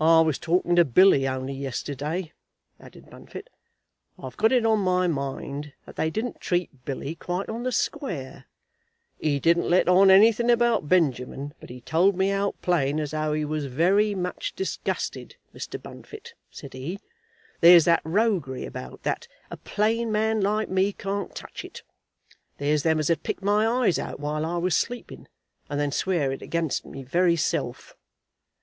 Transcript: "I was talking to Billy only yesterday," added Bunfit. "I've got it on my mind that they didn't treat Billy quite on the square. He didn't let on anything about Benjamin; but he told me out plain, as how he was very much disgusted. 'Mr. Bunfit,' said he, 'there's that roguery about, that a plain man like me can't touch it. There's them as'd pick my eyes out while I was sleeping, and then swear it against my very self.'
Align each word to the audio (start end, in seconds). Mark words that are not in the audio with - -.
"I 0.00 0.22
was 0.22 0.38
talking 0.38 0.74
to 0.76 0.86
Billy 0.86 1.28
only 1.28 1.52
yesterday," 1.52 2.32
added 2.80 3.10
Bunfit. 3.10 3.50
"I've 4.18 4.38
got 4.38 4.52
it 4.52 4.64
on 4.64 4.78
my 4.78 5.06
mind 5.06 5.74
that 5.84 5.96
they 5.96 6.08
didn't 6.08 6.40
treat 6.40 6.86
Billy 6.86 7.14
quite 7.14 7.50
on 7.50 7.62
the 7.62 7.70
square. 7.70 8.46
He 9.20 9.38
didn't 9.38 9.68
let 9.68 9.86
on 9.86 10.10
anything 10.10 10.50
about 10.50 10.88
Benjamin; 10.88 11.52
but 11.60 11.68
he 11.68 11.82
told 11.82 12.16
me 12.16 12.30
out 12.30 12.62
plain, 12.62 12.98
as 12.98 13.12
how 13.12 13.34
he 13.34 13.44
was 13.44 13.66
very 13.66 14.14
much 14.14 14.54
disgusted. 14.56 15.36
'Mr. 15.54 15.78
Bunfit,' 15.82 16.32
said 16.50 16.72
he, 16.72 16.98
'there's 17.60 17.84
that 17.84 18.00
roguery 18.04 18.64
about, 18.64 19.02
that 19.02 19.28
a 19.50 19.58
plain 19.58 20.10
man 20.10 20.40
like 20.40 20.70
me 20.70 20.90
can't 20.90 21.34
touch 21.34 21.66
it. 21.66 21.82
There's 22.56 22.82
them 22.82 22.98
as'd 22.98 23.24
pick 23.24 23.42
my 23.42 23.66
eyes 23.66 23.98
out 23.98 24.20
while 24.20 24.46
I 24.46 24.56
was 24.56 24.74
sleeping, 24.74 25.28
and 25.68 25.78
then 25.78 25.92
swear 25.92 26.32
it 26.32 26.40
against 26.40 26.86
my 26.86 27.02
very 27.02 27.36
self.' 27.36 27.94